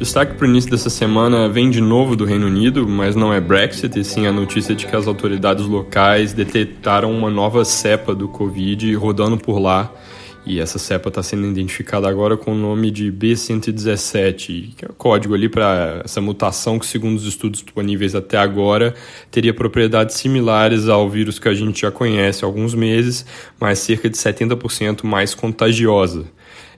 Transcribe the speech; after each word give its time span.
Destaque 0.00 0.32
para 0.32 0.46
o 0.46 0.48
início 0.48 0.70
dessa 0.70 0.88
semana 0.88 1.46
vem 1.46 1.68
de 1.68 1.78
novo 1.78 2.16
do 2.16 2.24
Reino 2.24 2.46
Unido, 2.46 2.88
mas 2.88 3.14
não 3.14 3.34
é 3.34 3.38
Brexit, 3.38 4.00
e 4.00 4.02
sim 4.02 4.26
a 4.26 4.32
notícia 4.32 4.74
de 4.74 4.86
que 4.86 4.96
as 4.96 5.06
autoridades 5.06 5.66
locais 5.66 6.32
detectaram 6.32 7.12
uma 7.12 7.30
nova 7.30 7.66
cepa 7.66 8.14
do 8.14 8.26
Covid 8.26 8.94
rodando 8.94 9.36
por 9.36 9.58
lá 9.58 9.92
e 10.46 10.58
essa 10.58 10.78
cepa 10.78 11.10
está 11.10 11.22
sendo 11.22 11.46
identificada 11.46 12.08
agora 12.08 12.34
com 12.34 12.52
o 12.52 12.54
nome 12.54 12.90
de 12.90 13.12
B117, 13.12 14.74
que 14.74 14.84
é 14.86 14.88
o 14.88 14.94
código 14.94 15.34
ali 15.34 15.50
para 15.50 16.00
essa 16.02 16.20
mutação 16.20 16.78
que, 16.78 16.86
segundo 16.86 17.18
os 17.18 17.26
estudos 17.26 17.62
disponíveis 17.62 18.14
até 18.14 18.38
agora, 18.38 18.94
teria 19.30 19.52
propriedades 19.52 20.16
similares 20.16 20.88
ao 20.88 21.10
vírus 21.10 21.38
que 21.38 21.46
a 21.46 21.54
gente 21.54 21.82
já 21.82 21.90
conhece 21.90 22.42
há 22.42 22.48
alguns 22.48 22.74
meses, 22.74 23.26
mas 23.60 23.80
cerca 23.80 24.08
de 24.08 24.16
70% 24.16 25.04
mais 25.04 25.34
contagiosa. 25.34 26.24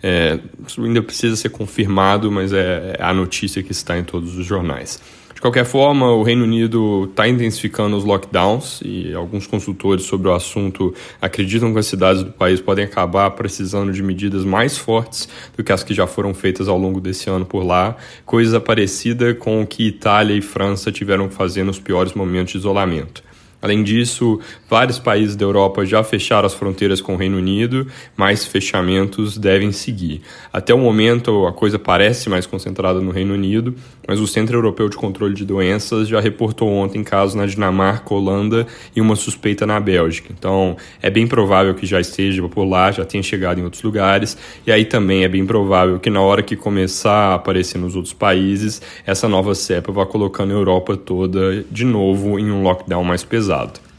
É, 0.02 0.38
isso 0.66 0.82
ainda 0.82 1.02
precisa 1.02 1.36
ser 1.36 1.50
confirmado, 1.50 2.30
mas 2.30 2.52
é, 2.52 2.96
é 2.98 3.02
a 3.02 3.14
notícia 3.14 3.62
que 3.62 3.72
está 3.72 3.96
em 3.96 4.04
todos 4.04 4.36
os 4.36 4.44
jornais 4.44 5.00
qualquer 5.42 5.64
forma, 5.64 6.08
o 6.12 6.22
Reino 6.22 6.44
Unido 6.44 7.08
está 7.10 7.26
intensificando 7.26 7.96
os 7.96 8.04
lockdowns 8.04 8.80
e 8.84 9.12
alguns 9.12 9.44
consultores 9.44 10.04
sobre 10.04 10.28
o 10.28 10.32
assunto 10.32 10.94
acreditam 11.20 11.72
que 11.72 11.80
as 11.80 11.86
cidades 11.86 12.22
do 12.22 12.30
país 12.30 12.60
podem 12.60 12.84
acabar 12.84 13.28
precisando 13.32 13.92
de 13.92 14.04
medidas 14.04 14.44
mais 14.44 14.78
fortes 14.78 15.28
do 15.56 15.64
que 15.64 15.72
as 15.72 15.82
que 15.82 15.92
já 15.92 16.06
foram 16.06 16.32
feitas 16.32 16.68
ao 16.68 16.78
longo 16.78 17.00
desse 17.00 17.28
ano 17.28 17.44
por 17.44 17.64
lá, 17.64 17.96
coisa 18.24 18.60
parecida 18.60 19.34
com 19.34 19.60
o 19.60 19.66
que 19.66 19.88
Itália 19.88 20.36
e 20.36 20.40
França 20.40 20.92
tiveram 20.92 21.28
que 21.28 21.34
fazer 21.34 21.64
nos 21.64 21.80
piores 21.80 22.12
momentos 22.12 22.52
de 22.52 22.58
isolamento. 22.58 23.24
Além 23.62 23.84
disso, 23.84 24.40
vários 24.68 24.98
países 24.98 25.36
da 25.36 25.44
Europa 25.44 25.86
já 25.86 26.02
fecharam 26.02 26.46
as 26.46 26.52
fronteiras 26.52 27.00
com 27.00 27.14
o 27.14 27.16
Reino 27.16 27.38
Unido, 27.38 27.86
mais 28.16 28.44
fechamentos 28.44 29.38
devem 29.38 29.70
seguir. 29.70 30.20
Até 30.52 30.74
o 30.74 30.78
momento, 30.78 31.46
a 31.46 31.52
coisa 31.52 31.78
parece 31.78 32.28
mais 32.28 32.44
concentrada 32.44 33.00
no 33.00 33.12
Reino 33.12 33.34
Unido, 33.34 33.76
mas 34.06 34.18
o 34.18 34.26
Centro 34.26 34.58
Europeu 34.58 34.88
de 34.88 34.96
Controle 34.96 35.32
de 35.32 35.44
Doenças 35.44 36.08
já 36.08 36.18
reportou 36.18 36.68
ontem 36.70 37.04
casos 37.04 37.36
na 37.36 37.46
Dinamarca, 37.46 38.12
Holanda 38.12 38.66
e 38.96 39.00
uma 39.00 39.14
suspeita 39.14 39.64
na 39.64 39.78
Bélgica. 39.78 40.34
Então, 40.36 40.76
é 41.00 41.08
bem 41.08 41.28
provável 41.28 41.72
que 41.72 41.86
já 41.86 42.00
esteja 42.00 42.42
por 42.48 42.64
lá, 42.64 42.90
já 42.90 43.04
tenha 43.04 43.22
chegado 43.22 43.60
em 43.60 43.62
outros 43.62 43.84
lugares, 43.84 44.36
e 44.66 44.72
aí 44.72 44.84
também 44.84 45.22
é 45.22 45.28
bem 45.28 45.46
provável 45.46 46.00
que 46.00 46.10
na 46.10 46.20
hora 46.20 46.42
que 46.42 46.56
começar 46.56 47.30
a 47.30 47.34
aparecer 47.34 47.78
nos 47.78 47.94
outros 47.94 48.12
países, 48.12 48.82
essa 49.06 49.28
nova 49.28 49.54
cepa 49.54 49.92
vá 49.92 50.04
colocando 50.04 50.50
a 50.50 50.54
Europa 50.54 50.96
toda 50.96 51.64
de 51.70 51.84
novo 51.84 52.40
em 52.40 52.50
um 52.50 52.64
lockdown 52.64 53.04
mais 53.04 53.22
pesado 53.22 53.51
pesado. 53.52 53.91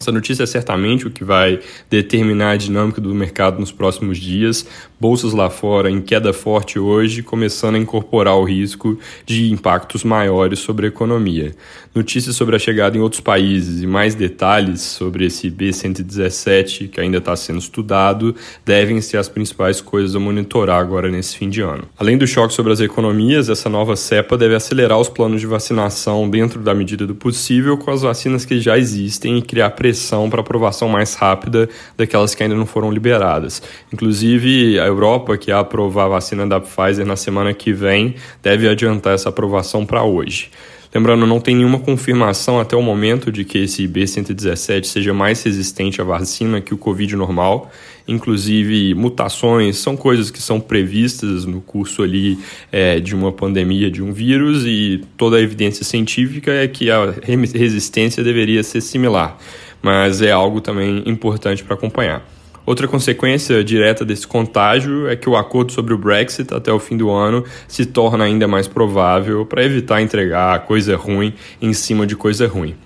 Essa 0.00 0.12
notícia 0.12 0.44
é 0.44 0.46
certamente 0.46 1.06
o 1.06 1.10
que 1.10 1.24
vai 1.24 1.58
determinar 1.90 2.52
a 2.52 2.56
dinâmica 2.56 3.00
do 3.00 3.12
mercado 3.14 3.58
nos 3.58 3.72
próximos 3.72 4.18
dias. 4.18 4.64
Bolsas 5.00 5.32
lá 5.32 5.50
fora 5.50 5.90
em 5.90 6.00
queda 6.00 6.32
forte 6.32 6.78
hoje, 6.78 7.22
começando 7.22 7.74
a 7.74 7.78
incorporar 7.78 8.36
o 8.36 8.44
risco 8.44 8.98
de 9.26 9.50
impactos 9.50 10.04
maiores 10.04 10.60
sobre 10.60 10.86
a 10.86 10.88
economia. 10.88 11.54
Notícias 11.94 12.36
sobre 12.36 12.54
a 12.54 12.58
chegada 12.58 12.96
em 12.96 13.00
outros 13.00 13.20
países 13.20 13.82
e 13.82 13.86
mais 13.86 14.14
detalhes 14.14 14.80
sobre 14.82 15.26
esse 15.26 15.50
B117 15.50 16.88
que 16.88 17.00
ainda 17.00 17.18
está 17.18 17.34
sendo 17.34 17.58
estudado 17.58 18.34
devem 18.64 19.00
ser 19.00 19.16
as 19.16 19.28
principais 19.28 19.80
coisas 19.80 20.14
a 20.14 20.20
monitorar 20.20 20.80
agora 20.80 21.10
nesse 21.10 21.36
fim 21.36 21.48
de 21.48 21.60
ano. 21.60 21.84
Além 21.98 22.16
do 22.16 22.26
choque 22.26 22.54
sobre 22.54 22.72
as 22.72 22.80
economias, 22.80 23.48
essa 23.48 23.68
nova 23.68 23.96
cepa 23.96 24.36
deve 24.36 24.54
acelerar 24.54 24.98
os 24.98 25.08
planos 25.08 25.40
de 25.40 25.46
vacinação 25.46 26.28
dentro 26.30 26.60
da 26.60 26.74
medida 26.74 27.06
do 27.06 27.14
possível 27.14 27.76
com 27.76 27.90
as 27.90 28.02
vacinas 28.02 28.44
que 28.44 28.60
já 28.60 28.78
existem 28.78 29.38
e 29.38 29.42
criar 29.42 29.70
pressão 29.88 30.28
para 30.28 30.40
aprovação 30.40 30.86
mais 30.86 31.14
rápida 31.14 31.68
daquelas 31.96 32.34
que 32.34 32.42
ainda 32.42 32.54
não 32.54 32.66
foram 32.66 32.92
liberadas. 32.92 33.62
Inclusive, 33.90 34.78
a 34.78 34.84
Europa, 34.84 35.38
que 35.38 35.50
ia 35.50 35.58
aprovar 35.58 36.04
a 36.04 36.08
vacina 36.08 36.46
da 36.46 36.60
Pfizer 36.60 37.06
na 37.06 37.16
semana 37.16 37.54
que 37.54 37.72
vem, 37.72 38.14
deve 38.42 38.68
adiantar 38.68 39.14
essa 39.14 39.30
aprovação 39.30 39.86
para 39.86 40.02
hoje. 40.04 40.50
Lembrando, 40.94 41.26
não 41.26 41.38
tem 41.38 41.54
nenhuma 41.54 41.78
confirmação 41.78 42.58
até 42.58 42.74
o 42.74 42.82
momento 42.82 43.30
de 43.30 43.44
que 43.44 43.58
esse 43.58 43.86
B117 43.86 44.84
seja 44.84 45.12
mais 45.12 45.42
resistente 45.42 46.00
à 46.00 46.04
vacina 46.04 46.60
que 46.60 46.72
o 46.72 46.78
Covid 46.78 47.14
normal. 47.14 47.70
Inclusive, 48.06 48.94
mutações 48.94 49.76
são 49.76 49.94
coisas 49.94 50.30
que 50.30 50.40
são 50.40 50.58
previstas 50.58 51.44
no 51.44 51.60
curso 51.60 52.02
ali 52.02 52.38
é, 52.72 53.00
de 53.00 53.14
uma 53.14 53.30
pandemia 53.30 53.90
de 53.90 54.02
um 54.02 54.12
vírus 54.12 54.64
e 54.64 55.02
toda 55.18 55.36
a 55.36 55.40
evidência 55.42 55.84
científica 55.84 56.50
é 56.50 56.66
que 56.66 56.90
a 56.90 57.14
resistência 57.22 58.24
deveria 58.24 58.62
ser 58.62 58.80
similar 58.80 59.38
mas 59.82 60.22
é 60.22 60.30
algo 60.30 60.60
também 60.60 61.02
importante 61.06 61.62
para 61.62 61.74
acompanhar. 61.74 62.22
Outra 62.68 62.86
consequência 62.86 63.64
direta 63.64 64.04
desse 64.04 64.26
contágio 64.26 65.08
é 65.08 65.16
que 65.16 65.26
o 65.26 65.36
acordo 65.36 65.72
sobre 65.72 65.94
o 65.94 65.98
Brexit 65.98 66.52
até 66.52 66.70
o 66.70 66.78
fim 66.78 66.98
do 66.98 67.10
ano 67.10 67.42
se 67.66 67.86
torna 67.86 68.24
ainda 68.24 68.46
mais 68.46 68.68
provável 68.68 69.46
para 69.46 69.64
evitar 69.64 70.02
entregar 70.02 70.66
coisa 70.66 70.94
ruim 70.94 71.32
em 71.62 71.72
cima 71.72 72.06
de 72.06 72.14
coisa 72.14 72.46
ruim. 72.46 72.76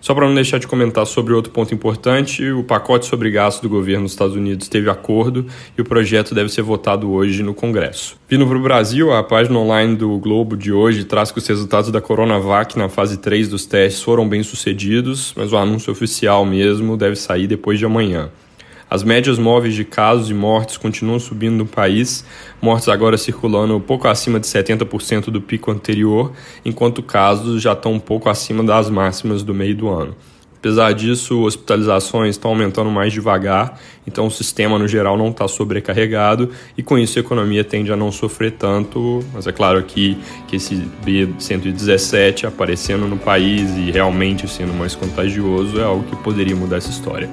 Só 0.00 0.14
para 0.14 0.26
não 0.26 0.34
deixar 0.34 0.58
de 0.58 0.66
comentar 0.66 1.06
sobre 1.06 1.34
outro 1.34 1.52
ponto 1.52 1.74
importante, 1.74 2.50
o 2.50 2.64
pacote 2.64 3.06
sobre 3.06 3.30
gastos 3.30 3.62
do 3.62 3.68
governo 3.68 4.04
dos 4.04 4.12
Estados 4.12 4.34
Unidos 4.34 4.66
teve 4.68 4.88
acordo 4.88 5.46
e 5.76 5.82
o 5.82 5.84
projeto 5.84 6.34
deve 6.34 6.48
ser 6.48 6.62
votado 6.62 7.10
hoje 7.10 7.42
no 7.42 7.52
Congresso. 7.52 8.16
Vindo 8.28 8.46
para 8.46 8.56
o 8.56 8.62
Brasil, 8.62 9.12
a 9.12 9.22
página 9.22 9.58
online 9.58 9.96
do 9.96 10.18
Globo 10.18 10.56
de 10.56 10.72
hoje 10.72 11.04
traz 11.04 11.30
que 11.30 11.38
os 11.38 11.46
resultados 11.46 11.90
da 11.90 12.00
Coronavac 12.00 12.78
na 12.78 12.88
fase 12.88 13.18
3 13.18 13.48
dos 13.48 13.66
testes 13.66 14.02
foram 14.02 14.26
bem 14.26 14.42
sucedidos, 14.42 15.34
mas 15.36 15.52
o 15.52 15.56
anúncio 15.56 15.92
oficial 15.92 16.46
mesmo 16.46 16.96
deve 16.96 17.16
sair 17.16 17.46
depois 17.46 17.78
de 17.78 17.84
amanhã. 17.84 18.30
As 18.90 19.04
médias 19.04 19.38
móveis 19.38 19.76
de 19.76 19.84
casos 19.84 20.30
e 20.30 20.34
mortes 20.34 20.76
continuam 20.76 21.20
subindo 21.20 21.54
no 21.54 21.66
país, 21.66 22.24
mortes 22.60 22.88
agora 22.88 23.16
circulando 23.16 23.76
um 23.76 23.80
pouco 23.80 24.08
acima 24.08 24.40
de 24.40 24.48
70% 24.48 25.26
do 25.26 25.40
pico 25.40 25.70
anterior, 25.70 26.32
enquanto 26.64 27.00
casos 27.00 27.62
já 27.62 27.72
estão 27.72 27.92
um 27.92 28.00
pouco 28.00 28.28
acima 28.28 28.64
das 28.64 28.90
máximas 28.90 29.44
do 29.44 29.54
meio 29.54 29.76
do 29.76 29.88
ano. 29.88 30.16
Apesar 30.58 30.92
disso, 30.92 31.40
hospitalizações 31.42 32.30
estão 32.30 32.50
aumentando 32.50 32.90
mais 32.90 33.12
devagar, 33.12 33.80
então 34.04 34.26
o 34.26 34.30
sistema 34.30 34.76
no 34.76 34.88
geral 34.88 35.16
não 35.16 35.28
está 35.28 35.46
sobrecarregado 35.46 36.50
e 36.76 36.82
com 36.82 36.98
isso 36.98 37.16
a 37.16 37.20
economia 37.20 37.62
tende 37.62 37.92
a 37.92 37.96
não 37.96 38.10
sofrer 38.10 38.52
tanto. 38.58 39.24
Mas 39.32 39.46
é 39.46 39.52
claro 39.52 39.82
que, 39.84 40.18
que 40.48 40.56
esse 40.56 40.74
B117 41.06 42.44
aparecendo 42.44 43.06
no 43.06 43.16
país 43.16 43.70
e 43.70 43.90
realmente 43.92 44.46
sendo 44.48 44.74
mais 44.74 44.96
contagioso 44.96 45.80
é 45.80 45.84
algo 45.84 46.04
que 46.04 46.16
poderia 46.16 46.56
mudar 46.56 46.76
essa 46.76 46.90
história. 46.90 47.30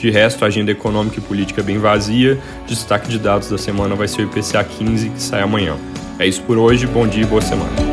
De 0.00 0.10
resto, 0.10 0.44
a 0.44 0.48
agenda 0.48 0.70
econômica 0.70 1.18
e 1.18 1.20
política 1.20 1.60
é 1.60 1.64
bem 1.64 1.78
vazia. 1.78 2.38
Destaque 2.66 3.10
de 3.10 3.18
dados 3.18 3.50
da 3.50 3.58
semana 3.58 3.94
vai 3.94 4.08
ser 4.08 4.22
o 4.22 4.24
IPCA 4.24 4.64
15, 4.64 5.10
que 5.10 5.22
sai 5.22 5.42
amanhã. 5.42 5.76
É 6.18 6.26
isso 6.26 6.42
por 6.42 6.56
hoje, 6.56 6.86
bom 6.86 7.06
dia 7.06 7.22
e 7.22 7.26
boa 7.26 7.42
semana. 7.42 7.89